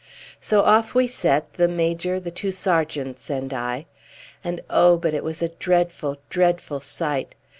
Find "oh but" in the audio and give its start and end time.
4.67-5.13